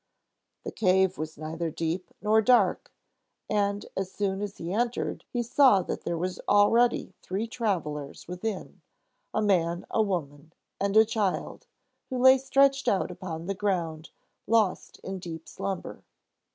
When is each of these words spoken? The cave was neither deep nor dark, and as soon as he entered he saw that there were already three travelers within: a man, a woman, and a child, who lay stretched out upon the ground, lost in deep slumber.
The 0.63 0.71
cave 0.71 1.19
was 1.19 1.37
neither 1.37 1.69
deep 1.69 2.09
nor 2.23 2.41
dark, 2.41 2.91
and 3.47 3.85
as 3.95 4.11
soon 4.11 4.41
as 4.41 4.57
he 4.57 4.73
entered 4.73 5.25
he 5.29 5.43
saw 5.43 5.83
that 5.83 6.05
there 6.05 6.17
were 6.17 6.27
already 6.49 7.13
three 7.21 7.45
travelers 7.47 8.27
within: 8.27 8.81
a 9.31 9.43
man, 9.43 9.85
a 9.91 10.01
woman, 10.01 10.53
and 10.79 10.97
a 10.97 11.05
child, 11.05 11.67
who 12.09 12.17
lay 12.17 12.39
stretched 12.39 12.87
out 12.87 13.11
upon 13.11 13.45
the 13.45 13.53
ground, 13.53 14.09
lost 14.47 14.97
in 15.03 15.19
deep 15.19 15.47
slumber. 15.47 16.01